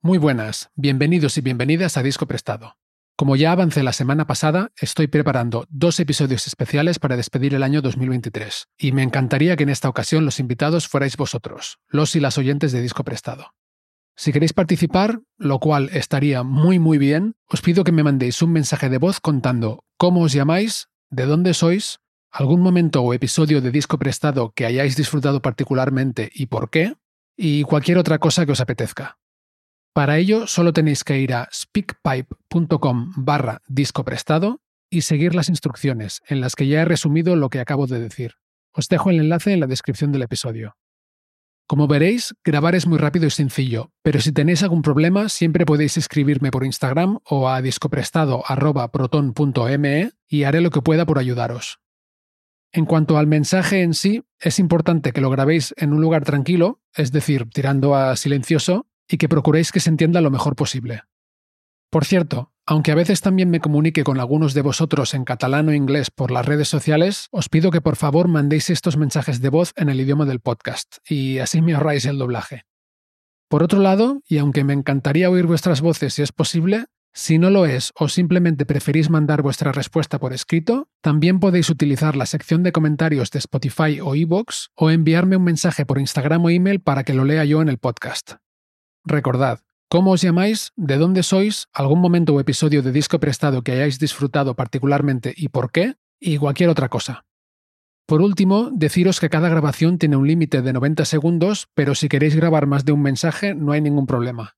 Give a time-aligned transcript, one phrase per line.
[0.00, 2.76] Muy buenas, bienvenidos y bienvenidas a Disco Prestado.
[3.16, 7.82] Como ya avancé la semana pasada, estoy preparando dos episodios especiales para despedir el año
[7.82, 12.38] 2023, y me encantaría que en esta ocasión los invitados fuerais vosotros, los y las
[12.38, 13.54] oyentes de Disco Prestado.
[14.14, 18.52] Si queréis participar, lo cual estaría muy muy bien, os pido que me mandéis un
[18.52, 21.98] mensaje de voz contando cómo os llamáis, de dónde sois,
[22.30, 26.94] algún momento o episodio de disco prestado que hayáis disfrutado particularmente y por qué,
[27.36, 29.18] y cualquier otra cosa que os apetezca.
[29.92, 34.60] Para ello solo tenéis que ir a speakpipe.com barra disco prestado
[34.90, 38.34] y seguir las instrucciones, en las que ya he resumido lo que acabo de decir.
[38.72, 40.76] Os dejo el enlace en la descripción del episodio.
[41.66, 45.98] Como veréis, grabar es muy rápido y sencillo, pero si tenéis algún problema siempre podéis
[45.98, 51.80] escribirme por Instagram o a discoprestado.proton.me y haré lo que pueda por ayudaros.
[52.72, 56.80] En cuanto al mensaje en sí, es importante que lo grabéis en un lugar tranquilo,
[56.94, 61.02] es decir, tirando a silencioso, y que procuréis que se entienda lo mejor posible.
[61.90, 65.72] Por cierto, aunque a veces también me comunique con algunos de vosotros en catalán o
[65.72, 69.72] inglés por las redes sociales, os pido que por favor mandéis estos mensajes de voz
[69.76, 72.66] en el idioma del podcast, y así me ahorráis el doblaje.
[73.48, 77.48] Por otro lado, y aunque me encantaría oír vuestras voces si es posible, si no
[77.48, 82.62] lo es o simplemente preferís mandar vuestra respuesta por escrito, también podéis utilizar la sección
[82.62, 87.04] de comentarios de Spotify o iVoox o enviarme un mensaje por Instagram o email para
[87.04, 88.34] que lo lea yo en el podcast.
[89.04, 90.72] Recordad, ¿cómo os llamáis?
[90.76, 91.68] ¿De dónde sois?
[91.72, 95.96] ¿Algún momento o episodio de disco prestado que hayáis disfrutado particularmente y por qué?
[96.20, 97.24] Y cualquier otra cosa.
[98.06, 102.34] Por último, deciros que cada grabación tiene un límite de 90 segundos, pero si queréis
[102.34, 104.56] grabar más de un mensaje no hay ningún problema.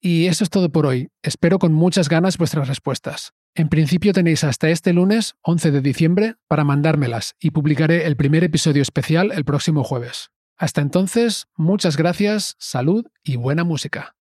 [0.00, 1.08] Y eso es todo por hoy.
[1.22, 3.32] Espero con muchas ganas vuestras respuestas.
[3.54, 8.44] En principio tenéis hasta este lunes, 11 de diciembre, para mandármelas y publicaré el primer
[8.44, 10.30] episodio especial el próximo jueves.
[10.56, 14.15] Hasta entonces, muchas gracias, salud y buena música.